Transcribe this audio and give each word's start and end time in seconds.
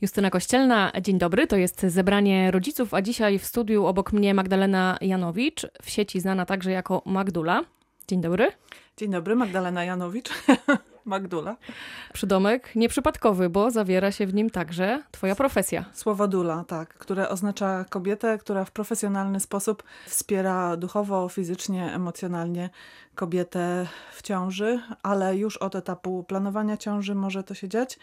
Justyna 0.00 0.30
Kościelna, 0.30 0.92
dzień 1.02 1.18
dobry. 1.18 1.46
To 1.46 1.56
jest 1.56 1.80
zebranie 1.80 2.50
rodziców, 2.50 2.94
a 2.94 3.02
dzisiaj 3.02 3.38
w 3.38 3.44
studiu 3.44 3.86
obok 3.86 4.12
mnie 4.12 4.34
Magdalena 4.34 4.98
Janowicz, 5.00 5.66
w 5.82 5.90
sieci 5.90 6.20
znana 6.20 6.46
także 6.46 6.70
jako 6.70 7.02
Magdula. 7.06 7.64
Dzień 8.08 8.20
dobry. 8.20 8.52
Dzień 8.96 9.10
dobry, 9.10 9.36
Magdalena 9.36 9.84
Janowicz. 9.84 10.28
Magdula. 11.04 11.56
Przydomek 12.12 12.76
nieprzypadkowy, 12.76 13.50
bo 13.50 13.70
zawiera 13.70 14.12
się 14.12 14.26
w 14.26 14.34
nim 14.34 14.50
także 14.50 15.02
twoja 15.10 15.34
profesja. 15.34 15.84
Słowo 15.92 16.28
dula, 16.28 16.64
tak, 16.64 16.94
które 16.94 17.28
oznacza 17.28 17.84
kobietę, 17.84 18.38
która 18.38 18.64
w 18.64 18.70
profesjonalny 18.70 19.40
sposób 19.40 19.82
wspiera 20.06 20.76
duchowo, 20.76 21.28
fizycznie, 21.28 21.94
emocjonalnie 21.94 22.70
kobietę 23.14 23.86
w 24.12 24.22
ciąży, 24.22 24.80
ale 25.02 25.36
już 25.36 25.56
od 25.56 25.74
etapu 25.74 26.24
planowania 26.24 26.76
ciąży 26.76 27.14
może 27.14 27.42
to 27.42 27.54
się 27.54 27.68
dziać 27.68 27.98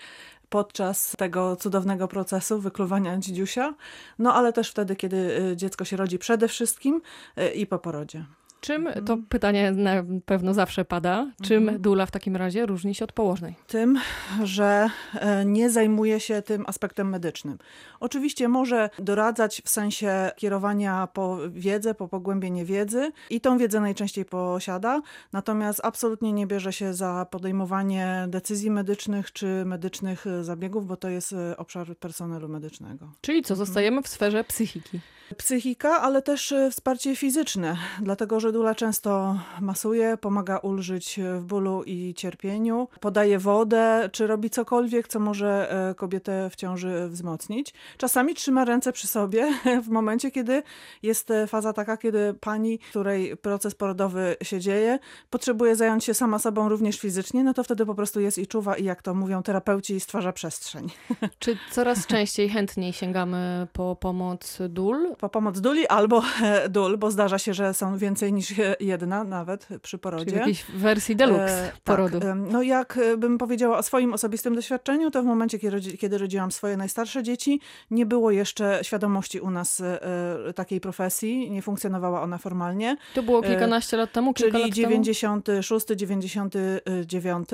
podczas 0.50 1.16
tego 1.18 1.56
cudownego 1.56 2.08
procesu 2.08 2.60
wykluwania 2.60 3.18
dzidziusia, 3.18 3.74
no 4.20 4.34
ale 4.34 4.54
też 4.54 4.70
wtedy, 4.72 4.96
kiedy 4.96 5.18
y, 5.52 5.56
dziecko 5.56 5.86
się 5.86 5.98
rodzi 5.98 6.20
przede 6.20 6.48
wszystkim 6.48 7.02
y, 7.38 7.50
i 7.50 7.68
po 7.68 7.80
porodzie. 7.80 8.26
Czym, 8.62 8.84
to 8.84 9.00
mhm. 9.00 9.26
pytanie 9.30 9.72
na 9.72 9.92
pewno 10.26 10.54
zawsze 10.54 10.86
pada, 10.86 11.32
czym 11.44 11.64
mhm. 11.64 11.82
dula 11.82 12.06
w 12.06 12.12
takim 12.12 12.36
razie 12.36 12.66
różni 12.66 12.96
się 12.96 13.06
od 13.06 13.12
położnej? 13.12 13.56
Tym, 13.68 14.00
że 14.44 14.90
e, 15.14 15.46
nie 15.46 15.70
zajmuje 15.70 16.20
się 16.20 16.42
tym 16.42 16.64
aspektem 16.68 17.10
medycznym. 17.10 17.58
Oczywiście 18.00 18.48
może 18.48 18.90
doradzać 19.00 19.62
w 19.66 19.70
sensie 19.70 20.32
kierowania 20.36 21.08
po 21.14 21.38
wiedzę, 21.50 21.94
po 21.94 22.08
pogłębienie 22.08 22.66
wiedzy 22.66 23.12
i 23.30 23.42
tą 23.42 23.58
wiedzę 23.58 23.80
najczęściej 23.80 24.26
posiada, 24.26 25.02
natomiast 25.34 25.82
absolutnie 25.84 26.34
nie 26.34 26.48
bierze 26.48 26.74
się 26.74 26.94
za 26.94 27.28
podejmowanie 27.32 28.26
decyzji 28.28 28.72
medycznych 28.72 29.34
czy 29.34 29.66
medycznych 29.66 30.26
zabiegów, 30.42 30.88
bo 30.88 30.98
to 30.98 31.10
jest 31.10 31.34
e, 31.34 31.58
obszar 31.58 31.98
personelu 31.98 32.50
medycznego. 32.50 33.12
Czyli 33.22 33.42
co, 33.42 33.56
zostajemy 33.56 34.02
w 34.02 34.08
sferze 34.08 34.44
psychiki? 34.44 35.00
Psychika, 35.36 36.02
ale 36.02 36.22
też 36.22 36.52
e, 36.52 36.72
wsparcie 36.72 37.16
fizyczne, 37.16 37.78
dlatego 38.02 38.40
że 38.40 38.52
dula 38.52 38.76
często 38.76 39.40
masuje, 39.62 40.18
pomaga 40.18 40.58
ulżyć 40.58 41.20
w 41.40 41.44
bólu 41.44 41.84
i 41.84 42.14
cierpieniu, 42.14 42.88
podaje 43.00 43.40
wodę, 43.40 44.10
czy 44.12 44.28
robi 44.28 44.50
cokolwiek, 44.50 45.08
co 45.08 45.20
może 45.20 45.72
e, 45.90 45.96
kobietę 45.96 46.50
w 46.50 46.56
ciąży 46.56 47.08
wzmocnić. 47.10 47.74
Czasami 47.98 48.36
trzyma 48.36 48.66
ręce 48.66 48.94
przy 48.94 49.08
sobie 49.08 49.54
w 49.86 49.90
momencie, 49.90 50.32
kiedy 50.32 50.64
jest 51.04 51.32
e, 51.32 51.48
faza 51.48 51.74
taka, 51.74 51.98
kiedy 51.98 52.34
pani, 52.34 52.80
której 52.80 53.38
proces 53.38 53.76
porodowy 53.76 54.36
się 54.44 54.60
dzieje, 54.60 55.00
potrzebuje 55.30 55.76
zająć 55.76 56.04
się 56.04 56.14
sama 56.14 56.40
sobą 56.40 56.70
również 56.70 57.00
fizycznie, 57.00 57.44
no 57.44 57.54
to 57.54 57.64
wtedy 57.64 57.86
po 57.86 57.96
prostu 57.96 58.20
jest 58.20 58.38
i 58.38 58.48
czuwa 58.48 58.78
i 58.78 58.84
jak 58.84 59.02
to 59.02 59.14
mówią 59.14 59.44
terapeuci, 59.44 60.00
stwarza 60.00 60.34
przestrzeń. 60.34 60.90
Czy 61.40 61.58
coraz 61.72 62.08
częściej, 62.08 62.50
chętniej 62.50 62.94
sięgamy 62.94 63.68
po 63.74 63.96
pomoc 63.96 64.58
dól? 64.70 65.17
Po 65.20 65.30
pomoc 65.30 65.60
duli 65.62 65.88
albo 65.88 66.22
dul, 66.70 66.98
bo 66.98 67.12
zdarza 67.12 67.40
się, 67.40 67.54
że 67.54 67.74
są 67.74 67.98
więcej 67.98 68.34
niż 68.34 68.54
jedna 68.80 69.24
nawet 69.24 69.68
przy 69.82 69.98
porodzie. 69.98 70.26
Czyli 70.26 70.38
jakiejś 70.38 70.66
wersji 70.66 71.16
deluxe 71.16 71.68
e, 71.68 71.72
porodu. 71.84 72.20
Tak. 72.20 72.38
No 72.52 72.62
jak 72.62 72.98
e, 72.98 73.18
bym 73.18 73.38
powiedziała 73.38 73.78
o 73.78 73.84
swoim 73.84 74.14
osobistym 74.14 74.56
doświadczeniu, 74.56 75.12
to 75.12 75.24
w 75.24 75.26
momencie, 75.26 75.60
kiedy, 75.98 76.18
rodziłam 76.18 76.52
swoje 76.52 76.78
najstarsze 76.78 77.24
dzieci, 77.24 77.60
nie 77.92 78.06
było 78.06 78.32
jeszcze 78.32 78.80
świadomości 78.82 79.40
u 79.40 79.50
nas 79.50 79.82
e, 79.82 80.54
takiej 80.56 80.82
profesji, 80.82 81.52
nie 81.52 81.62
funkcjonowała 81.62 82.22
ona 82.22 82.38
formalnie. 82.38 82.98
To 83.16 83.24
było 83.24 83.42
kilkanaście 83.42 83.98
lat 83.98 84.12
temu, 84.12 84.34
kilka 84.34 84.52
Czyli 84.52 84.64
lat 84.64 84.74
96, 84.74 85.86
99. 85.96 87.50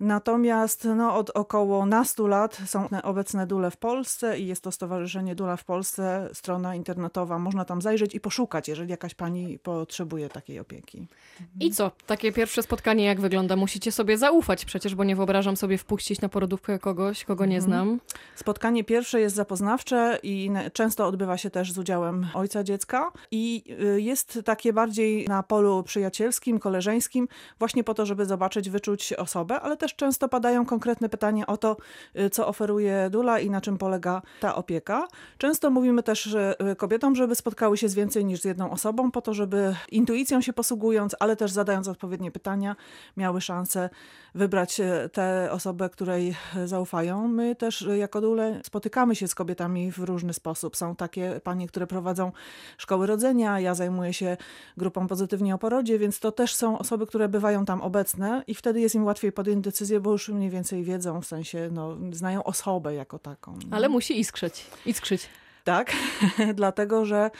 Natomiast 0.00 0.88
no, 0.96 1.16
od 1.16 1.30
około 1.30 1.86
nastu 1.86 2.26
lat 2.26 2.58
są 2.66 2.88
obecne 3.02 3.46
dule 3.46 3.70
w 3.70 3.76
Polsce 3.76 4.38
i 4.38 4.46
jest 4.46 4.62
to 4.62 4.72
Stowarzyszenie 4.72 5.34
Dula 5.34 5.56
w 5.56 5.64
Polsce, 5.64 6.28
strona 6.32 6.74
internetowa 6.74 6.85
internetowa, 6.86 7.38
można 7.38 7.64
tam 7.64 7.82
zajrzeć 7.82 8.14
i 8.14 8.20
poszukać, 8.20 8.68
jeżeli 8.68 8.90
jakaś 8.90 9.14
pani 9.14 9.58
potrzebuje 9.58 10.28
takiej 10.28 10.58
opieki. 10.58 11.06
I 11.60 11.70
co? 11.70 11.90
Takie 12.06 12.32
pierwsze 12.32 12.62
spotkanie 12.62 13.04
jak 13.04 13.20
wygląda? 13.20 13.56
Musicie 13.56 13.92
sobie 13.92 14.18
zaufać 14.18 14.64
przecież, 14.64 14.94
bo 14.94 15.04
nie 15.04 15.16
wyobrażam 15.16 15.56
sobie 15.56 15.78
wpuścić 15.78 16.20
na 16.20 16.28
porodówkę 16.28 16.78
kogoś, 16.78 17.24
kogo 17.24 17.46
nie 17.46 17.56
mhm. 17.56 17.72
znam. 17.72 18.00
Spotkanie 18.34 18.84
pierwsze 18.84 19.20
jest 19.20 19.36
zapoznawcze 19.36 20.18
i 20.22 20.50
często 20.72 21.06
odbywa 21.06 21.36
się 21.38 21.50
też 21.50 21.72
z 21.72 21.78
udziałem 21.78 22.26
ojca 22.34 22.64
dziecka 22.64 23.12
i 23.30 23.64
y, 23.96 24.00
jest 24.00 24.40
takie 24.44 24.72
bardziej 24.72 25.26
na 25.28 25.42
polu 25.42 25.82
przyjacielskim, 25.82 26.58
koleżeńskim, 26.58 27.28
właśnie 27.58 27.84
po 27.84 27.94
to, 27.94 28.06
żeby 28.06 28.26
zobaczyć, 28.26 28.70
wyczuć 28.70 29.12
osobę, 29.12 29.60
ale 29.60 29.76
też 29.76 29.94
często 29.94 30.28
padają 30.28 30.66
konkretne 30.66 31.08
pytania 31.08 31.46
o 31.46 31.56
to, 31.56 31.76
y, 32.18 32.30
co 32.30 32.48
oferuje 32.48 33.10
Dula 33.10 33.40
i 33.40 33.50
na 33.50 33.60
czym 33.60 33.78
polega 33.78 34.22
ta 34.40 34.54
opieka. 34.54 35.08
Często 35.38 35.70
mówimy 35.70 36.02
też 36.02 36.26
że 36.26 36.54
y, 36.72 36.75
kobietom, 36.76 37.14
żeby 37.16 37.34
spotkały 37.34 37.76
się 37.76 37.88
z 37.88 37.94
więcej 37.94 38.24
niż 38.24 38.40
z 38.40 38.44
jedną 38.44 38.70
osobą, 38.70 39.10
po 39.10 39.22
to, 39.22 39.34
żeby 39.34 39.74
intuicją 39.90 40.40
się 40.40 40.52
posługując, 40.52 41.16
ale 41.20 41.36
też 41.36 41.50
zadając 41.50 41.88
odpowiednie 41.88 42.30
pytania, 42.30 42.76
miały 43.16 43.40
szansę 43.40 43.90
wybrać 44.34 44.80
e, 44.80 45.08
tę 45.12 45.48
osobę, 45.52 45.90
której 45.90 46.36
zaufają. 46.64 47.28
My 47.28 47.56
też 47.56 47.82
e, 47.82 47.98
jako 47.98 48.20
dule 48.20 48.60
spotykamy 48.64 49.16
się 49.16 49.28
z 49.28 49.34
kobietami 49.34 49.92
w 49.92 49.98
różny 49.98 50.32
sposób. 50.32 50.76
Są 50.76 50.96
takie 50.96 51.40
panie, 51.44 51.68
które 51.68 51.86
prowadzą 51.86 52.32
szkoły 52.78 53.06
rodzenia, 53.06 53.60
ja 53.60 53.74
zajmuję 53.74 54.12
się 54.12 54.36
grupą 54.76 55.06
pozytywnie 55.06 55.54
o 55.54 55.58
porodzie, 55.58 55.98
więc 55.98 56.20
to 56.20 56.32
też 56.32 56.54
są 56.54 56.78
osoby, 56.78 57.06
które 57.06 57.28
bywają 57.28 57.64
tam 57.64 57.80
obecne 57.80 58.42
i 58.46 58.54
wtedy 58.54 58.80
jest 58.80 58.94
im 58.94 59.04
łatwiej 59.04 59.32
podjąć 59.32 59.64
decyzję, 59.64 60.00
bo 60.00 60.12
już 60.12 60.28
mniej 60.28 60.50
więcej 60.50 60.84
wiedzą, 60.84 61.20
w 61.20 61.26
sensie 61.26 61.68
no, 61.72 61.96
znają 62.12 62.44
osobę 62.44 62.94
jako 62.94 63.18
taką. 63.18 63.52
No. 63.70 63.76
Ale 63.76 63.88
musi 63.88 64.20
iskrzyć. 64.20 64.66
Iskrzyć 64.86 65.28
tak? 65.66 65.92
Dlatego, 66.54 67.04
że 67.04 67.30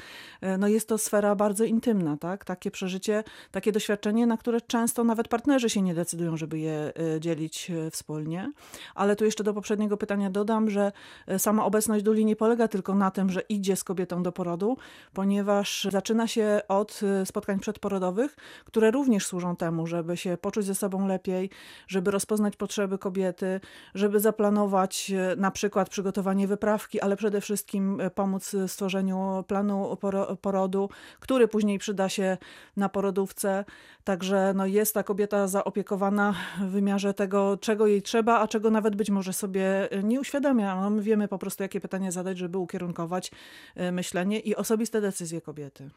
e, 0.41 0.59
no 0.59 0.69
jest 0.69 0.89
to 0.89 0.99
sfera 0.99 1.35
bardzo 1.35 1.65
intymna, 1.65 2.17
tak? 2.17 2.45
Takie 2.45 2.71
przeżycie, 2.71 3.25
takie 3.51 3.73
doświadczenie, 3.73 4.27
na 4.27 4.37
które 4.37 4.61
często 4.61 5.05
nawet 5.05 5.29
partnerzy 5.29 5.71
się 5.71 5.83
nie 5.83 5.95
decydują, 5.95 6.37
żeby 6.37 6.59
je 6.59 6.93
e, 7.15 7.21
dzielić 7.21 7.71
e, 7.71 7.91
wspólnie. 7.91 8.53
Ale 8.95 9.17
tu 9.17 9.25
jeszcze 9.25 9.45
do 9.45 9.55
poprzedniego 9.55 9.97
pytania 9.97 10.31
dodam, 10.31 10.71
że 10.71 10.93
sama 11.39 11.65
obecność 11.65 12.05
duli 12.05 12.25
nie 12.25 12.37
polega 12.37 12.69
tylko 12.69 12.95
na 12.95 13.11
tym, 13.11 13.31
że 13.31 13.41
idzie 13.41 13.77
z 13.77 13.85
kobietą 13.85 14.23
do 14.23 14.33
porodu, 14.33 14.77
ponieważ 15.13 15.89
zaczyna 15.91 16.27
się 16.27 16.61
od 16.69 17.01
spotkań 17.25 17.59
przedporodowych, 17.59 18.37
które 18.65 18.91
również 18.91 19.27
służą 19.27 19.57
temu, 19.57 19.87
żeby 19.87 20.17
się 20.17 20.37
poczuć 20.37 20.65
ze 20.65 20.75
sobą 20.75 21.07
lepiej, 21.07 21.51
żeby 21.89 22.11
rozpoznać 22.11 22.57
potrzeby 22.57 22.99
kobiety, 22.99 23.61
żeby 23.95 24.21
zaplanować 24.21 25.13
na 25.37 25.51
przykład 25.51 25.89
przygotowanie 25.89 26.47
wyprawki, 26.47 27.01
ale 27.01 27.17
przede 27.17 27.41
wszystkim 27.41 28.01
pomóc 28.17 28.55
w 28.55 28.71
stworzeniu 28.73 29.45
planu 29.47 29.97
porodu, 30.41 30.91
który 31.21 31.49
później 31.49 31.79
przyda 31.79 32.09
się 32.09 32.37
na 32.77 32.89
porodówce. 32.89 33.65
Także 34.07 34.53
no 34.57 34.67
jest 34.67 34.95
ta 34.95 35.03
kobieta 35.03 35.49
zaopiekowana 35.49 36.35
w 36.61 36.65
wymiarze 36.65 37.15
tego, 37.15 37.57
czego 37.57 37.87
jej 37.87 38.03
trzeba, 38.03 38.39
a 38.39 38.49
czego 38.49 38.71
nawet 38.71 38.97
być 38.97 39.11
może 39.11 39.33
sobie 39.33 39.89
nie 40.03 40.21
uświadamia. 40.21 40.81
No 40.81 40.91
my 40.91 41.03
wiemy 41.03 41.29
po 41.29 41.39
prostu, 41.39 41.63
jakie 41.63 41.81
pytanie 41.81 42.13
zadać, 42.13 42.39
żeby 42.39 42.59
ukierunkować 42.59 43.31
e, 43.75 43.93
myślenie 43.93 44.41
i 44.41 44.57
osobiste 44.57 45.01
decyzje 45.01 45.41
kobiety. 45.41 45.91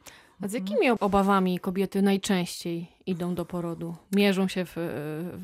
A 0.43 0.47
z 0.47 0.53
jakimi 0.53 0.89
obawami 0.99 1.59
kobiety 1.59 2.01
najczęściej 2.01 2.87
idą 3.05 3.35
do 3.35 3.45
porodu? 3.45 3.95
Mierzą 4.15 4.47
się 4.47 4.65
w, 4.65 4.71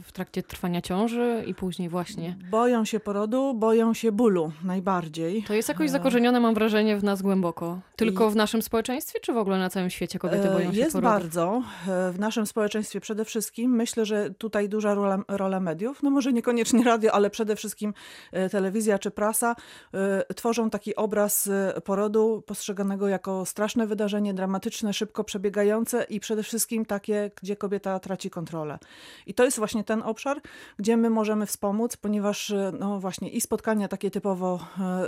w 0.04 0.12
trakcie 0.12 0.44
trwania 0.44 0.82
ciąży 0.82 1.44
i 1.48 1.54
później 1.54 1.90
właśnie? 1.90 2.38
Boją 2.52 2.86
się 2.86 3.00
porodu, 3.00 3.54
boją 3.54 3.94
się 3.94 4.12
bólu 4.12 4.52
najbardziej. 4.64 5.44
To 5.44 5.54
jest 5.54 5.70
jakoś 5.70 5.90
zakorzenione, 5.90 6.40
mam 6.40 6.54
wrażenie, 6.54 6.98
w 6.98 7.04
nas 7.04 7.22
głęboko. 7.22 7.80
Tylko 7.96 8.28
I... 8.28 8.32
w 8.32 8.36
naszym 8.36 8.62
społeczeństwie, 8.62 9.20
czy 9.20 9.34
w 9.34 9.38
ogóle 9.38 9.60
na 9.60 9.70
całym 9.70 9.90
świecie 9.90 10.20
kobiety 10.20 10.48
boją 10.48 10.74
się 10.74 10.80
jest 10.80 10.94
porodu? 10.94 11.24
Jest 11.24 11.36
bardzo. 11.36 11.64
E, 11.88 12.12
w 12.12 12.20
naszym 12.20 12.46
społeczeństwie 12.56 13.00
przede 13.00 13.26
wszystkim. 13.26 13.72
Myślę, 13.72 14.06
że 14.06 14.30
tutaj 14.30 14.70
duża 14.70 14.94
rola, 14.94 15.18
rola 15.28 15.60
mediów, 15.60 16.04
no 16.04 16.10
może 16.10 16.34
niekoniecznie 16.34 16.84
radio, 16.84 17.12
ale 17.12 17.30
przede 17.30 17.56
wszystkim 17.56 17.94
e, 18.32 18.50
telewizja 18.50 19.00
czy 19.00 19.12
prasa, 19.12 19.56
e, 19.94 20.34
tworzą 20.34 20.70
taki 20.70 20.96
obraz 20.96 21.50
porodu 21.84 22.44
postrzeganego 22.46 23.08
jako 23.08 23.46
straszne 23.46 23.88
wydarzenie, 23.88 24.34
dramatyczne, 24.34 24.94
szybko 24.94 25.24
przebiegające 25.24 26.04
i 26.04 26.20
przede 26.20 26.44
wszystkim 26.44 26.86
takie, 26.86 27.32
gdzie 27.42 27.56
kobieta 27.56 28.00
traci 28.00 28.30
kontrolę. 28.30 28.80
I 29.26 29.34
to 29.34 29.46
jest 29.46 29.58
właśnie 29.58 29.84
ten 29.84 30.02
obszar, 30.02 30.42
gdzie 30.78 30.98
my 30.98 31.10
możemy 31.10 31.46
wspomóc, 31.46 31.98
ponieważ 31.98 32.52
e, 32.52 32.72
no 32.80 33.00
właśnie 33.00 33.30
i 33.30 33.42
spotkania 33.42 33.88
takie 33.88 34.12
typowo 34.12 34.60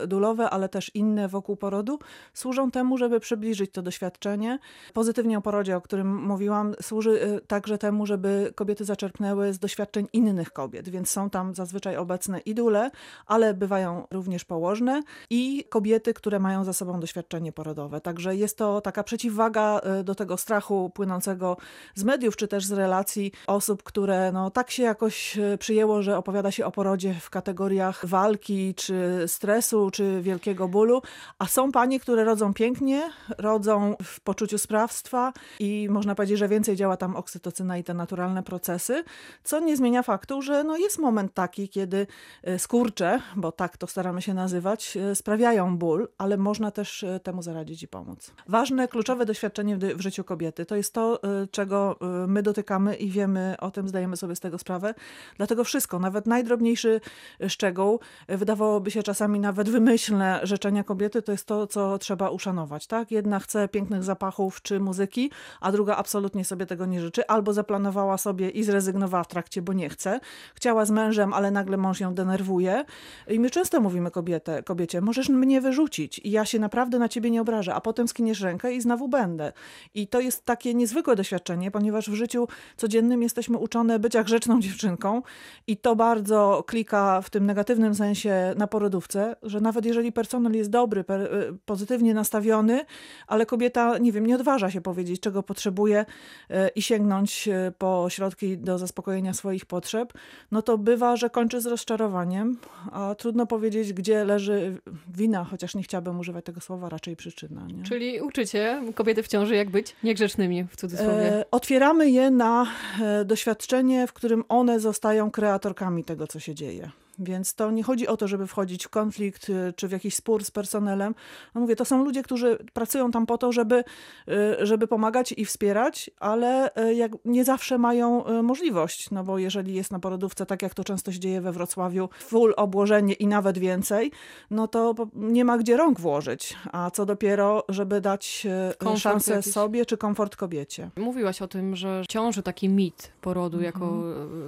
e, 0.04 0.08
dulowe, 0.08 0.50
ale 0.50 0.70
też 0.70 0.92
inne 0.96 1.28
wokół 1.28 1.56
porodu 1.56 2.00
służą 2.34 2.72
temu, 2.72 2.98
żeby 2.98 3.20
przybliżyć 3.20 3.72
to 3.72 3.82
doświadczenie. 3.82 4.60
Pozytywnie 4.94 5.38
o 5.38 5.42
porodzie, 5.42 5.78
o 5.78 5.82
którym 5.82 6.16
mówiłam, 6.16 6.76
służy 6.82 7.22
e, 7.22 7.37
także 7.48 7.78
temu, 7.78 8.06
żeby 8.06 8.54
kobiety 8.56 8.86
zaczerpnęły 8.86 9.54
z 9.54 9.60
doświadczeń 9.60 10.08
innych 10.14 10.54
kobiet, 10.54 10.90
więc 10.90 11.10
są 11.10 11.30
tam 11.30 11.56
zazwyczaj 11.56 11.98
obecne 11.98 12.40
i 12.40 12.56
dule, 12.56 12.92
ale 13.26 13.54
bywają 13.54 14.08
również 14.12 14.46
położne 14.46 15.04
i 15.30 15.64
kobiety, 15.70 16.14
które 16.14 16.40
mają 16.40 16.64
za 16.64 16.74
sobą 16.74 17.00
doświadczenie 17.00 17.52
porodowe. 17.52 18.02
Także 18.02 18.36
jest 18.36 18.58
to 18.58 18.82
taka 18.82 19.04
przeciwwaga 19.04 19.78
E, 19.84 20.04
do 20.04 20.16
tego 20.16 20.38
strachu 20.38 20.90
płynącego 20.90 21.58
z 21.96 22.04
mediów, 22.04 22.36
czy 22.36 22.48
też 22.48 22.66
z 22.66 22.72
relacji 22.72 23.32
osób, 23.48 23.84
które 23.84 24.32
no, 24.32 24.52
tak 24.52 24.72
się 24.72 24.84
jakoś 24.84 25.38
e, 25.38 25.58
przyjęło, 25.58 26.02
że 26.02 26.18
opowiada 26.18 26.52
się 26.52 26.66
o 26.66 26.72
porodzie 26.72 27.16
w 27.22 27.30
kategoriach 27.30 28.06
walki, 28.06 28.76
czy 28.76 29.24
stresu, 29.28 29.92
czy 29.92 30.22
wielkiego 30.22 30.68
bólu, 30.68 31.02
a 31.40 31.46
są 31.46 31.72
panie, 31.72 32.00
które 32.00 32.24
rodzą 32.24 32.54
pięknie, 32.54 33.10
rodzą 33.38 33.96
w 34.04 34.20
poczuciu 34.20 34.58
sprawstwa 34.58 35.34
i 35.60 35.88
można 35.92 36.16
powiedzieć, 36.16 36.40
że 36.40 36.48
więcej 36.48 36.76
działa 36.76 36.98
tam 36.98 37.16
oksytocyna 37.28 37.78
i 37.78 37.84
te 37.84 37.94
naturalne 37.94 38.44
procesy, 38.44 39.04
co 39.44 39.60
nie 39.60 39.78
zmienia 39.78 40.04
faktu, 40.04 40.42
że 40.42 40.64
no, 40.64 40.78
jest 40.78 41.00
moment 41.00 41.34
taki, 41.34 41.70
kiedy 41.70 42.08
e, 42.44 42.60
skurcze, 42.60 43.20
bo 43.36 43.52
tak 43.52 43.78
to 43.78 43.88
staramy 43.88 44.22
się 44.22 44.34
nazywać, 44.34 44.98
e, 44.98 45.16
sprawiają 45.16 45.78
ból, 45.78 46.08
ale 46.18 46.38
można 46.38 46.72
też 46.72 47.06
temu 47.24 47.42
zaradzić 47.42 47.84
i 47.84 47.88
pomóc. 47.88 48.32
Ważne, 48.48 48.88
kluczowe 48.88 49.26
doświadczenie 49.26 49.78
w 49.78 50.02
życiu 50.02 50.24
kobiety 50.24 50.66
to 50.66 50.76
jest 50.76 50.94
to, 50.94 51.22
czego 51.52 52.00
my 52.28 52.44
dotykamy 52.44 52.96
i 52.96 53.10
wiemy 53.10 53.56
o 53.60 53.72
tym, 53.72 53.88
zdajemy 53.88 54.18
sobie 54.18 54.36
z 54.36 54.40
tego 54.40 54.58
sprawę. 54.58 54.94
Dlatego 55.38 55.64
wszystko, 55.64 56.00
nawet 56.00 56.28
najdrobniejszy 56.28 57.02
szczegół, 57.48 58.00
wydawałoby 58.28 58.92
się 58.92 59.04
czasami 59.04 59.40
nawet 59.40 59.70
wymyślne 59.70 60.40
życzenia 60.44 60.84
kobiety, 60.84 61.22
to 61.22 61.32
jest 61.32 61.46
to, 61.46 61.68
co 61.68 61.98
trzeba 61.98 62.30
uszanować. 62.30 62.88
Tak? 62.88 63.12
Jedna 63.12 63.40
chce 63.40 63.68
pięknych 63.68 64.04
zapachów 64.04 64.62
czy 64.62 64.80
muzyki, 64.80 65.32
a 65.62 65.72
druga 65.72 65.96
absolutnie 65.96 66.46
sobie 66.46 66.66
tego 66.66 66.86
nie 66.86 67.02
życzy, 67.02 67.17
albo 67.28 67.54
zaplanowała 67.54 68.18
sobie 68.18 68.50
i 68.50 68.64
zrezygnowała 68.64 69.24
w 69.24 69.28
trakcie, 69.28 69.62
bo 69.62 69.74
nie 69.74 69.90
chce. 69.90 70.20
Chciała 70.56 70.86
z 70.86 70.92
mężem, 70.92 71.34
ale 71.34 71.52
nagle 71.52 71.78
mąż 71.78 72.00
ją 72.00 72.14
denerwuje. 72.14 72.86
I 73.28 73.40
my 73.40 73.50
często 73.50 73.82
mówimy 73.82 74.12
kobietę, 74.12 74.64
kobiecie, 74.64 75.02
możesz 75.02 75.30
mnie 75.30 75.62
wyrzucić 75.62 76.20
i 76.20 76.32
ja 76.32 76.46
się 76.46 76.60
naprawdę 76.60 77.00
na 77.00 77.10
ciebie 77.10 77.32
nie 77.32 77.42
obrażę, 77.42 77.76
a 77.76 77.82
potem 77.82 78.08
skiniesz 78.08 78.42
rękę 78.42 78.74
i 78.74 78.82
znowu 78.82 79.08
będę. 79.08 79.54
I 79.94 80.08
to 80.08 80.20
jest 80.20 80.46
takie 80.46 80.74
niezwykłe 80.74 81.16
doświadczenie, 81.16 81.72
ponieważ 81.72 82.10
w 82.10 82.14
życiu 82.14 82.48
codziennym 82.78 83.22
jesteśmy 83.22 83.58
uczone 83.58 84.00
bycia 84.00 84.24
grzeczną 84.24 84.60
dziewczynką 84.68 85.22
i 85.68 85.78
to 85.78 85.96
bardzo 85.96 86.64
klika 86.68 87.22
w 87.22 87.30
tym 87.30 87.46
negatywnym 87.46 87.96
sensie 87.96 88.54
na 88.58 88.68
porodówce, 88.68 89.36
że 89.44 89.62
nawet 89.62 89.86
jeżeli 89.86 90.12
personel 90.12 90.54
jest 90.54 90.70
dobry, 90.70 91.04
per, 91.04 91.22
y, 91.22 91.58
pozytywnie 91.66 92.14
nastawiony, 92.14 92.86
ale 93.28 93.46
kobieta, 93.46 93.98
nie 93.98 94.12
wiem, 94.12 94.26
nie 94.26 94.36
odważa 94.36 94.72
się 94.72 94.82
powiedzieć, 94.82 95.22
czego 95.22 95.44
potrzebuje 95.44 96.06
y, 96.52 96.56
i 96.76 96.82
sięgnąć 96.98 97.48
y, 97.48 97.72
po 97.78 98.10
środki 98.10 98.58
do 98.58 98.78
zaspokojenia 98.78 99.34
swoich 99.34 99.66
potrzeb, 99.66 100.14
no 100.52 100.62
to 100.62 100.78
bywa, 100.78 101.16
że 101.16 101.30
kończy 101.30 101.62
z 101.62 101.66
rozczarowaniem, 101.66 102.58
a 102.92 103.16
trudno 103.16 103.46
powiedzieć, 103.46 103.94
gdzie 103.94 104.26
leży 104.26 104.78
wina, 105.16 105.44
chociaż 105.44 105.76
nie 105.76 105.84
chciałabym 105.84 106.20
używać 106.20 106.46
tego 106.46 106.62
słowa, 106.62 106.90
raczej 106.90 107.16
przyczyna. 107.16 107.68
Nie? 107.68 107.84
Czyli 107.84 108.22
uczycie 108.22 108.82
kobiety 108.96 109.24
w 109.24 109.28
ciąży, 109.28 109.56
jak 109.56 109.70
być 109.70 109.96
niegrzecznymi 110.04 110.64
w 110.64 110.76
cudzysłowie. 110.76 111.40
E, 111.40 111.46
otwieramy 111.52 112.10
je 112.10 112.32
na 112.32 112.66
e, 113.02 113.26
doświadczenie, 113.26 114.08
w 114.08 114.14
którym 114.14 114.44
one 114.50 114.80
zostają 114.80 115.32
kreatorkami 115.32 116.04
tego, 116.04 116.28
co 116.28 116.40
się 116.40 116.56
dzieje. 116.56 116.92
Więc 117.20 117.54
to 117.54 117.72
nie 117.72 117.84
chodzi 117.84 118.08
o 118.08 118.18
to, 118.18 118.28
żeby 118.28 118.48
wchodzić 118.48 118.86
w 118.86 118.90
konflikt 118.90 119.50
y, 119.50 119.74
czy 119.76 119.88
w 119.88 119.92
jakiś 119.92 120.16
spór 120.16 120.46
z 120.46 120.52
personelem. 120.52 121.16
No 121.56 121.62
mówię, 121.62 121.76
to 121.76 121.86
są 121.86 122.04
ludzie, 122.04 122.24
którzy 122.24 122.58
pracują 122.74 123.12
tam 123.12 123.26
po 123.26 123.38
to, 123.38 123.52
żeby, 123.52 123.84
y, 124.30 124.66
żeby 124.66 124.88
pomagać 124.88 125.34
i 125.38 125.46
wspierać, 125.46 126.10
ale 126.20 126.70
y, 126.78 126.96
jak 126.96 127.12
nie 127.26 127.46
zawsze 127.46 127.78
mają 127.78 128.24
możliwość, 128.44 129.12
no 129.12 129.24
bo 129.24 129.38
jeżeli 129.38 129.74
jest 129.74 129.92
na 129.92 130.00
porodówce, 130.00 130.46
tak 130.46 130.62
jak 130.62 130.74
to 130.74 130.84
często 130.84 131.12
się 131.12 131.20
dzieje 131.20 131.42
we 131.42 131.52
Wrocławiu, 131.52 132.10
full 132.20 132.54
obłożenie 132.58 133.14
i 133.14 133.28
nawet 133.28 133.58
więcej, 133.58 134.12
no 134.52 134.68
to 134.68 134.96
nie 135.14 135.46
ma 135.46 135.58
gdzie 135.58 135.78
rąk 135.78 136.00
włożyć. 136.00 136.56
A 136.72 136.92
co 136.92 137.06
dopiero, 137.06 137.64
żeby 137.70 138.02
dać 138.02 138.48
komfort 138.78 139.02
szansę 139.02 139.34
jakiś. 139.34 139.54
sobie 139.54 139.86
czy 139.86 139.98
komfort 139.98 140.36
kobiecie. 140.36 140.90
Mówiłaś 140.98 141.42
o 141.42 141.48
tym, 141.48 141.76
że 141.76 142.04
ciąży 142.10 142.44
taki 142.44 142.70
mit 142.70 143.12
porodu 143.22 143.58
mhm. 143.58 143.66
jako 143.66 144.04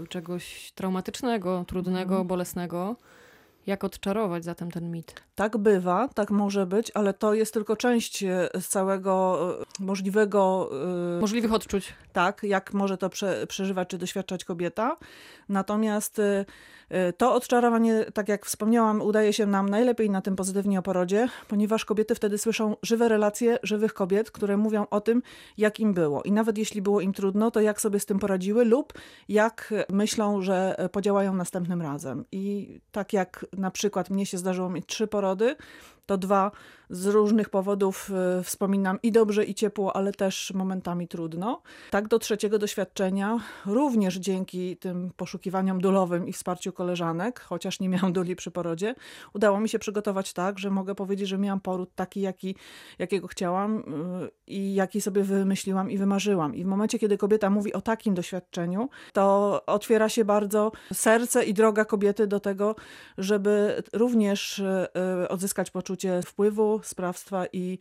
czegoś 0.09 0.71
traumatycznego, 0.75 1.65
trudnego, 1.67 2.13
mhm. 2.13 2.27
bolesnego 2.27 2.58
własnego 2.59 2.95
jak 3.69 3.83
odczarować 3.83 4.43
zatem 4.43 4.71
ten 4.71 4.91
mit? 4.91 5.15
Tak 5.35 5.57
bywa, 5.57 6.07
tak 6.07 6.31
może 6.31 6.65
być, 6.65 6.91
ale 6.93 7.13
to 7.13 7.33
jest 7.33 7.53
tylko 7.53 7.75
część 7.75 8.23
e, 8.23 8.49
z 8.59 8.67
całego 8.67 9.39
e, 9.61 9.83
możliwego. 9.83 10.69
E, 11.17 11.21
Możliwych 11.21 11.53
odczuć. 11.53 11.93
Tak, 12.13 12.43
jak 12.43 12.73
może 12.73 12.97
to 12.97 13.09
prze, 13.09 13.47
przeżywać 13.47 13.89
czy 13.89 13.97
doświadczać 13.97 14.45
kobieta. 14.45 14.97
Natomiast 15.49 16.21
to 17.17 17.33
odczarowanie, 17.33 18.05
tak 18.13 18.29
jak 18.29 18.45
wspomniałam, 18.45 19.01
udaje 19.01 19.33
się 19.33 19.45
nam 19.45 19.69
najlepiej 19.69 20.09
na 20.09 20.21
tym 20.21 20.35
pozytywnie 20.35 20.79
o 20.79 20.81
porodzie, 20.81 21.27
ponieważ 21.47 21.85
kobiety 21.85 22.15
wtedy 22.15 22.37
słyszą 22.37 22.75
żywe 22.83 23.09
relacje 23.09 23.57
żywych 23.63 23.93
kobiet, 23.93 24.31
które 24.31 24.57
mówią 24.57 24.85
o 24.89 25.01
tym, 25.01 25.21
jak 25.57 25.79
im 25.79 25.93
było. 25.93 26.23
I 26.23 26.31
nawet 26.31 26.57
jeśli 26.57 26.81
było 26.81 27.01
im 27.01 27.13
trudno, 27.13 27.51
to 27.51 27.61
jak 27.61 27.81
sobie 27.81 27.99
z 27.99 28.05
tym 28.05 28.19
poradziły 28.19 28.65
lub 28.65 28.93
jak 29.29 29.73
myślą, 29.89 30.41
że 30.41 30.75
podziałają 30.91 31.33
następnym 31.33 31.81
razem. 31.81 32.25
I 32.31 32.79
tak 32.91 33.13
jak 33.13 33.45
na 33.59 33.71
przykład 33.71 34.09
mnie 34.09 34.25
się 34.25 34.37
zdarzyło 34.37 34.69
mieć 34.69 34.85
trzy 34.85 35.07
porody, 35.07 35.55
to 36.09 36.17
dwa 36.17 36.51
z 36.89 37.05
różnych 37.05 37.49
powodów 37.49 38.11
y, 38.39 38.43
wspominam 38.43 38.99
i 39.03 39.11
dobrze, 39.11 39.45
i 39.45 39.55
ciepło, 39.55 39.95
ale 39.95 40.11
też 40.11 40.51
momentami 40.55 41.07
trudno. 41.07 41.61
Tak 41.91 42.07
do 42.07 42.19
trzeciego 42.19 42.59
doświadczenia, 42.59 43.39
również 43.65 44.15
dzięki 44.15 44.77
tym 44.77 45.11
poszukiwaniom 45.17 45.81
dulowym 45.81 46.27
i 46.27 46.33
wsparciu 46.33 46.73
koleżanek, 46.73 47.39
chociaż 47.39 47.79
nie 47.79 47.89
miałam 47.89 48.13
duli 48.13 48.35
przy 48.35 48.51
porodzie, 48.51 48.95
udało 49.33 49.59
mi 49.59 49.69
się 49.69 49.79
przygotować 49.79 50.33
tak, 50.33 50.59
że 50.59 50.69
mogę 50.69 50.95
powiedzieć, 50.95 51.29
że 51.29 51.37
miałam 51.37 51.59
poród 51.59 51.89
taki, 51.95 52.21
jaki, 52.21 52.55
jakiego 52.99 53.27
chciałam 53.27 53.77
y, 53.77 53.83
i 54.47 54.73
jaki 54.73 55.01
sobie 55.01 55.23
wymyśliłam 55.23 55.91
i 55.91 55.97
wymarzyłam. 55.97 56.55
I 56.55 56.63
w 56.63 56.67
momencie, 56.67 56.99
kiedy 56.99 57.17
kobieta 57.17 57.49
mówi 57.49 57.73
o 57.73 57.81
takim 57.81 58.13
doświadczeniu, 58.13 58.89
to 59.13 59.61
otwiera 59.65 60.09
się 60.09 60.25
bardzo 60.25 60.71
serce 60.93 61.45
i 61.45 61.53
droga 61.53 61.85
kobiety 61.85 62.27
do 62.27 62.39
tego, 62.39 62.75
żeby 63.17 63.48
również 63.93 64.59
y, 64.59 65.29
odzyskać 65.29 65.71
poczucie 65.71 66.21
wpływu, 66.25 66.79
sprawstwa 66.83 67.45
i 67.53 67.79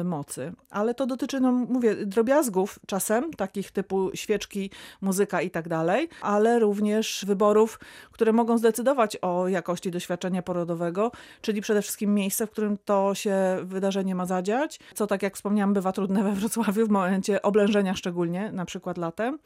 y, 0.00 0.04
mocy. 0.04 0.52
Ale 0.70 0.94
to 0.94 1.06
dotyczy, 1.06 1.40
no 1.40 1.52
mówię, 1.52 1.96
drobiazgów 2.06 2.78
czasem, 2.86 3.32
takich 3.32 3.70
typu 3.70 4.10
świeczki, 4.14 4.70
muzyka 5.00 5.42
i 5.42 5.50
tak 5.50 5.68
dalej, 5.68 6.08
ale 6.20 6.58
również 6.58 7.24
wyborów, 7.28 7.80
które 8.12 8.32
mogą 8.32 8.58
zdecydować 8.58 9.16
o 9.16 9.48
jakości 9.48 9.90
doświadczenia 9.90 10.42
porodowego, 10.42 11.12
czyli 11.40 11.60
przede 11.60 11.82
wszystkim 11.82 12.14
miejsce, 12.14 12.46
w 12.46 12.50
którym 12.50 12.78
to 12.84 13.14
się 13.14 13.36
wydarzenie 13.62 14.14
ma 14.14 14.26
zadziać, 14.26 14.80
co 14.94 15.06
tak 15.06 15.22
jak 15.22 15.36
wspomniałam 15.36 15.74
bywa 15.74 15.92
trudne 15.92 16.22
we 16.22 16.32
Wrocławiu 16.32 16.86
w 16.86 16.90
momencie 16.90 17.42
oblężenia 17.42 17.94
szczególnie, 17.94 18.52
na 18.52 18.64
przykład 18.64 18.98
latem. 18.98 19.38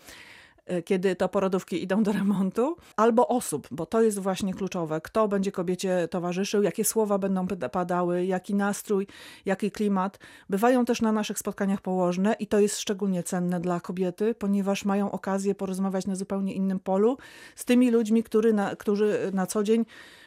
E, 0.69 0.83
kiedy 0.83 1.17
to 1.17 1.29
porodówki 1.29 1.83
idą 1.83 2.03
do 2.03 2.13
remontu, 2.13 2.77
albo 2.97 3.29
osób, 3.29 3.69
bo 3.71 3.87
to 3.87 4.03
jest 4.03 4.19
właśnie 4.19 4.55
kluczowe. 4.55 5.01
Kto 5.01 5.29
będzie 5.29 5.53
kobiecie 5.53 6.09
towarzyszył, 6.11 6.63
jakie 6.63 6.85
słowa 6.85 7.19
będą 7.19 7.47
padały, 7.73 8.27
jaki 8.27 8.55
nastrój, 8.55 9.07
jaki 9.47 9.71
klimat. 9.71 10.19
Bywają 10.51 10.85
też 10.85 11.03
na 11.03 11.13
naszych 11.13 11.39
spotkaniach 11.39 11.81
położne 11.81 12.37
i 12.39 12.47
to 12.47 12.61
jest 12.61 12.79
szczególnie 12.79 13.23
cenne 13.23 13.61
dla 13.61 13.81
kobiety, 13.81 14.35
ponieważ 14.35 14.85
mają 14.85 15.11
okazję 15.11 15.55
porozmawiać 15.55 16.07
na 16.07 16.15
zupełnie 16.15 16.53
innym 16.53 16.81
polu 16.81 17.19
z 17.57 17.65
tymi 17.65 17.91
ludźmi, 17.91 18.23
który 18.23 18.53
na, 18.53 18.77
którzy 18.77 19.31
na 19.33 19.47
co 19.47 19.63
dzień 19.63 19.85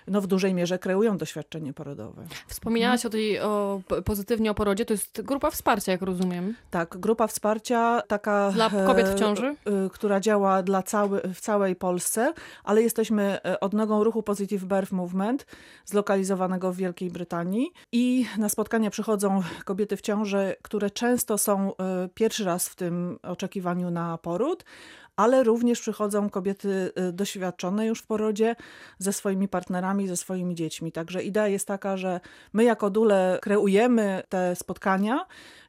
no, 0.07 0.21
w 0.21 0.27
dużej 0.27 0.53
mierze 0.53 0.79
kreują 0.79 1.17
doświadczenie 1.17 1.73
porodowe. 1.73 2.25
Wspomniałaś 2.47 3.05
mhm. 3.05 3.09
o 3.09 3.11
tej 3.11 3.39
o, 3.39 3.81
pozytywnie 4.05 4.51
o 4.51 4.53
porodzie, 4.53 4.85
to 4.85 4.93
jest 4.93 5.21
grupa 5.21 5.51
wsparcia, 5.51 5.91
jak 5.91 6.01
rozumiem. 6.01 6.55
Tak, 6.71 6.97
grupa 6.97 7.27
wsparcia 7.27 8.01
taka... 8.07 8.51
Dla 8.51 8.69
kobiet 8.69 9.07
w 9.07 9.19
ciąży? 9.19 9.55
E, 9.65 9.89
która 9.89 10.19
działa 10.19 10.63
dla 10.63 10.83
cały, 10.83 11.21
w 11.33 11.41
całej 11.41 11.75
Polsce, 11.75 12.33
ale 12.63 12.81
jesteśmy 12.81 13.39
e, 13.45 13.59
odnogą 13.59 14.03
ruchu 14.03 14.23
Positive 14.23 14.65
Birth 14.65 14.91
Movement, 14.91 15.45
zlokalizowanego 15.85 16.73
w 16.73 16.75
Wielkiej 16.75 17.11
Brytanii 17.11 17.71
i 17.91 18.25
na 18.37 18.49
spotkania 18.49 18.89
przychodzą 18.89 19.41
kobiety 19.65 19.97
w 19.97 20.01
ciąży, 20.01 20.55
które 20.61 20.89
często 20.89 21.37
są 21.37 21.75
e, 21.77 22.09
pierwszy 22.13 22.43
raz 22.43 22.69
w 22.69 22.75
tym 22.75 23.19
oczekiwaniu 23.23 23.91
na 23.91 24.17
poród, 24.17 24.63
ale 25.15 25.43
również 25.43 25.81
przychodzą 25.81 26.29
kobiety 26.29 26.91
y, 27.09 27.13
doświadczone 27.13 27.85
już 27.85 28.01
w 28.01 28.07
porodzie 28.07 28.55
ze 28.99 29.13
swoimi 29.13 29.47
partnerami, 29.47 30.07
ze 30.07 30.17
swoimi 30.17 30.55
dziećmi. 30.55 30.91
Także 30.91 31.23
idea 31.23 31.47
jest 31.47 31.67
taka, 31.67 31.97
że 31.97 32.19
my 32.53 32.63
jako 32.63 32.89
dule 32.89 33.39
kreujemy 33.41 34.23
te 34.29 34.55
spotkania 34.55 35.25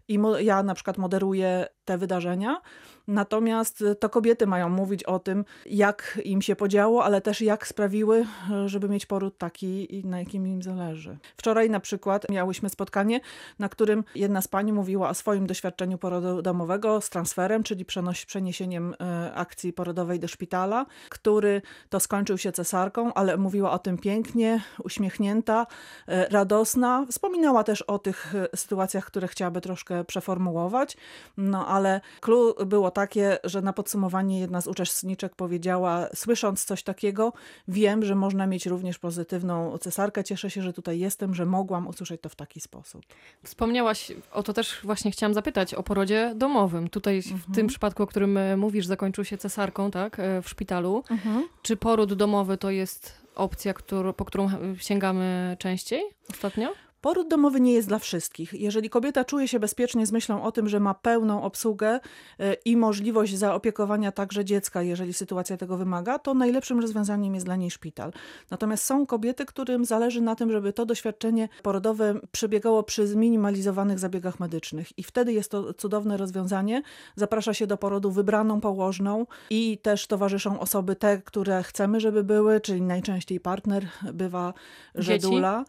i 0.09 0.19
ja 0.39 0.63
na 0.63 0.75
przykład 0.75 0.99
moderuję 0.99 1.67
te 1.93 1.99
wydarzenia, 1.99 2.61
Natomiast 3.09 3.85
to 4.01 4.09
kobiety 4.11 4.47
mają 4.47 4.69
mówić 4.69 5.05
o 5.05 5.19
tym, 5.19 5.45
jak 5.67 6.21
im 6.25 6.43
się 6.43 6.57
podziało, 6.57 7.05
ale 7.05 7.21
też 7.21 7.41
jak 7.41 7.67
sprawiły, 7.67 8.27
żeby 8.67 8.89
mieć 8.89 9.07
poród 9.07 9.39
taki, 9.39 10.03
na 10.05 10.19
jakim 10.19 10.47
im 10.47 10.63
zależy. 10.63 11.19
Wczoraj 11.37 11.71
na 11.71 11.81
przykład 11.81 12.31
miałyśmy 12.31 12.69
spotkanie, 12.69 13.21
na 13.59 13.69
którym 13.69 14.05
jedna 14.15 14.41
z 14.41 14.49
pani 14.49 14.73
mówiła 14.73 15.09
o 15.09 15.15
swoim 15.15 15.47
doświadczeniu 15.47 15.99
porodu 15.99 16.43
domowego 16.43 17.01
z 17.01 17.11
transferem, 17.11 17.63
czyli 17.63 17.85
przeniesieniem 18.27 18.95
e, 19.01 19.35
akcji 19.35 19.73
porodowej 19.73 20.21
do 20.21 20.29
szpitala, 20.29 20.87
który 21.09 21.63
to 21.89 22.01
skończył 22.01 22.39
się 22.39 22.53
cesarką, 22.53 23.15
ale 23.15 23.37
mówiła 23.37 23.71
o 23.71 23.79
tym 23.79 23.99
pięknie, 23.99 24.61
uśmiechnięta, 24.85 25.67
e, 26.09 26.29
radosna. 26.29 27.07
Wspominała 27.11 27.65
też 27.65 27.83
o 27.83 27.99
tych 27.99 28.35
e, 28.35 28.57
sytuacjach, 28.57 29.05
które 29.05 29.29
chciałaby 29.29 29.61
troszkę 29.61 30.05
przeformułować. 30.05 30.97
No 31.37 31.67
ale 31.67 31.82
clue 32.21 32.55
było 32.67 32.91
takie, 32.91 33.39
że 33.45 33.63
na 33.63 33.73
podsumowanie 33.73 34.41
jedna 34.41 34.61
z 34.61 34.67
uczestniczek 34.67 35.35
powiedziała, 35.37 36.07
słysząc 36.15 36.65
coś 36.65 36.83
takiego, 36.83 37.33
wiem, 37.69 38.05
że 38.05 38.15
można 38.15 38.47
mieć 38.47 38.67
również 38.67 38.99
pozytywną 38.99 39.79
cesarkę. 39.79 40.25
Cieszę 40.25 40.51
się, 40.51 40.63
że 40.63 40.73
tutaj 40.73 40.99
jestem, 40.99 41.35
że 41.35 41.47
mogłam 41.47 41.89
usłyszeć 41.89 42.21
to 42.21 42.29
w 42.29 42.35
taki 42.35 42.61
sposób. 42.61 43.03
Wspomniałaś, 43.45 44.13
o 44.33 44.43
to 44.43 44.53
też 44.53 44.81
właśnie 44.85 45.11
chciałam 45.11 45.35
zapytać, 45.35 45.75
o 45.75 45.83
porodzie 45.83 46.33
domowym. 46.37 46.89
Tutaj 46.89 47.23
w 47.23 47.33
Mhm. 47.33 47.55
tym 47.55 47.67
przypadku, 47.67 48.03
o 48.03 48.07
którym 48.07 48.37
e, 48.37 48.57
mówisz, 48.57 48.87
zakończył 48.87 49.25
się 49.25 49.39
cesarką, 49.39 49.91
tak, 49.91 50.19
e, 50.21 50.43
w 50.43 50.49
szpitalu. 50.49 51.05
Mhm. 51.11 51.49
Czy 51.63 51.77
poród 51.77 52.15
domowy 52.15 52.57
to 52.59 52.71
jest 52.71 53.23
opcja, 53.35 53.75
którą, 53.75 54.13
po 54.13 54.25
którą 54.25 54.49
e, 54.49 54.51
sięgamy 54.79 55.57
częściej 55.59 56.03
ostatnio? 56.31 56.69
Poród 57.03 57.29
domowy 57.29 57.61
nie 57.61 57.73
jest 57.73 57.89
dla 57.89 57.99
wszystkich. 57.99 58.55
Jeżeli 58.55 58.91
kobieta 58.91 59.25
czuje 59.25 59.49
się 59.49 59.61
bezpiecznie 59.61 60.07
z 60.07 60.13
myślą 60.13 60.43
o 60.43 60.53
tym, 60.53 60.69
że 60.69 60.81
ma 60.81 60.95
pełną 60.95 61.43
obsługę 61.43 62.01
y, 62.41 62.57
i 62.65 62.77
możliwość 62.77 63.37
zaopiekowania 63.37 64.13
także 64.13 64.45
dziecka, 64.45 64.83
jeżeli 64.83 65.13
sytuacja 65.13 65.57
tego 65.57 65.77
wymaga, 65.77 66.19
to 66.19 66.35
najlepszym 66.35 66.81
rozwiązaniem 66.81 67.35
jest 67.35 67.47
dla 67.47 67.57
niej 67.57 67.71
szpital. 67.71 68.13
Natomiast 68.51 68.85
są 68.85 69.07
kobiety, 69.07 69.47
którym 69.47 69.85
zależy 69.85 70.21
na 70.21 70.35
tym, 70.35 70.53
żeby 70.53 70.73
to 70.73 70.87
doświadczenie 70.87 71.49
porodowe 71.63 72.15
przebiegało 72.33 72.83
przy 72.83 73.07
zminimalizowanych 73.07 73.99
zabiegach 73.99 74.41
medycznych. 74.41 74.99
I 74.99 75.03
wtedy 75.03 75.33
jest 75.33 75.51
to 75.51 75.75
cudowne 75.75 76.17
rozwiązanie. 76.17 76.83
Zaprasza 77.17 77.55
się 77.55 77.67
do 77.67 77.77
porodu 77.77 78.11
wybraną 78.11 78.61
położną 78.61 79.27
i 79.51 79.79
też 79.79 80.07
towarzyszą 80.07 80.61
osoby 80.61 80.97
te, 80.97 81.23
które 81.23 81.63
chcemy, 81.63 82.01
żeby 82.01 82.25
były, 82.25 82.61
czyli 82.61 82.83
najczęściej 82.83 83.41
partner, 83.41 83.87
bywa 84.13 84.55
żedula. 84.95 85.61
E, 85.61 85.65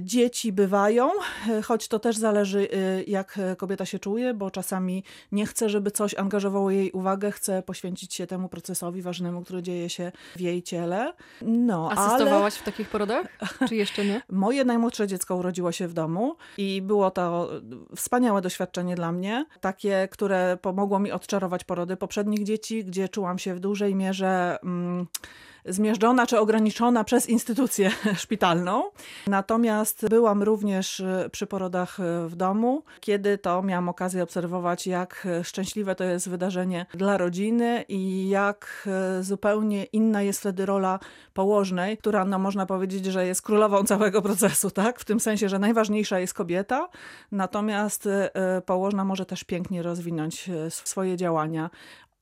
Dzieci 0.00 0.52
bywają, 0.52 1.10
e, 1.48 1.62
choć 1.62 1.88
to 1.88 1.98
też 1.98 2.16
zależy, 2.16 2.68
e, 2.72 3.02
jak 3.02 3.38
e, 3.38 3.56
kobieta 3.56 3.86
się 3.86 3.98
czuje, 3.98 4.34
bo 4.34 4.50
czasami 4.50 5.04
nie 5.32 5.46
chce, 5.46 5.68
żeby 5.68 5.90
coś 5.90 6.14
angażowało 6.14 6.70
jej 6.70 6.90
uwagę, 6.90 7.30
chce 7.30 7.62
poświęcić 7.62 8.14
się 8.14 8.26
temu 8.26 8.48
procesowi 8.48 9.02
ważnemu, 9.02 9.42
który 9.42 9.62
dzieje 9.62 9.88
się 9.88 10.12
w 10.36 10.40
jej 10.40 10.62
ciele. 10.62 11.12
No, 11.42 11.90
ale 11.90 12.00
Asystowałaś 12.00 12.54
w 12.54 12.62
takich 12.62 12.88
porodach? 12.88 13.26
Czy 13.68 13.76
jeszcze 13.76 14.04
nie? 14.04 14.22
moje 14.30 14.64
najmłodsze 14.64 15.06
dziecko 15.06 15.36
urodziło 15.36 15.72
się 15.72 15.88
w 15.88 15.92
domu 15.92 16.36
i 16.58 16.82
było 16.82 17.10
to 17.10 17.50
wspaniałe 17.96 18.42
doświadczenie 18.42 18.94
dla 18.94 19.12
mnie, 19.12 19.46
takie, 19.60 20.08
które 20.10 20.58
pomogło 20.62 20.98
mi 20.98 21.12
odczarować 21.12 21.64
porody 21.64 21.96
poprzednich 21.96 22.44
dzieci, 22.44 22.84
gdzie 22.84 23.08
czułam 23.08 23.38
się 23.38 23.54
w 23.54 23.60
dużej 23.60 23.94
mierze. 23.94 24.58
Mm, 24.62 25.06
zmierzczona 25.64 26.26
czy 26.26 26.38
ograniczona 26.38 27.04
przez 27.04 27.28
instytucję 27.28 27.90
szpitalną. 28.16 28.82
Natomiast 29.26 30.08
byłam 30.08 30.42
również 30.42 31.00
e, 31.00 31.28
przy 31.32 31.46
porodach 31.46 32.00
e, 32.00 32.28
w 32.28 32.36
domu, 32.36 32.82
kiedy 33.00 33.38
to 33.38 33.62
miałam 33.62 33.88
okazję 33.88 34.22
obserwować, 34.22 34.86
jak 34.86 35.26
e, 35.26 35.44
szczęśliwe 35.44 35.94
to 35.94 36.04
jest 36.04 36.28
wydarzenie 36.28 36.86
dla 36.94 37.18
rodziny 37.18 37.84
i 37.88 38.28
jak 38.28 38.88
zupełnie 39.20 39.84
inna 39.84 40.22
jest 40.22 40.40
wtedy 40.40 40.66
rola 40.66 40.98
położnej, 41.34 41.98
która 41.98 42.24
no, 42.24 42.38
można 42.38 42.66
powiedzieć, 42.66 43.06
że 43.06 43.26
jest 43.26 43.42
królową 43.42 43.84
całego 43.84 44.22
procesu, 44.22 44.70
tak? 44.70 45.00
W 45.00 45.04
tym 45.04 45.20
sensie, 45.20 45.48
że 45.48 45.58
najważniejsza 45.58 46.18
jest 46.18 46.34
kobieta, 46.34 46.88
natomiast 47.32 48.08
położna 48.66 49.04
może 49.04 49.26
też 49.26 49.44
pięknie 49.44 49.82
rozwinąć 49.82 50.50
swoje 50.68 51.16
działania 51.16 51.70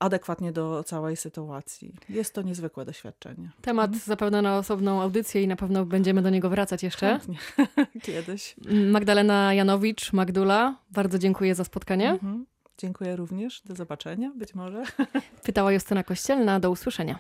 adekwatnie 0.03 0.53
do 0.53 0.85
całej 0.85 1.17
sytuacji. 1.17 1.95
Jest 2.09 2.35
to 2.35 2.43
niezwykłe 2.43 2.85
doświadczenie. 2.85 3.51
Temat 3.63 3.97
zapewne 3.97 4.43
na 4.43 4.59
osobną 4.59 5.03
audycję 5.03 5.43
i 5.43 5.49
na 5.49 5.57
pewno 5.57 5.85
będziemy 5.85 6.23
do 6.23 6.31
niego 6.31 6.51
wracać 6.51 6.83
jeszcze. 6.83 7.21
Kiedyś. 8.03 8.57
Magdalena 8.91 9.55
Janowicz, 9.55 10.13
Magdula, 10.13 10.77
bardzo 10.91 11.19
dziękuję 11.19 11.55
za 11.55 11.65
spotkanie. 11.65 12.11
Mhm. 12.11 12.47
Dziękuję 12.79 13.17
również. 13.17 13.63
Do 13.65 13.75
zobaczenia, 13.75 14.33
być 14.37 14.55
może. 14.55 14.83
Pytała 15.47 15.73
Justyna 15.73 16.05
Kościelna, 16.05 16.61
do 16.61 16.71
usłyszenia. 16.71 17.19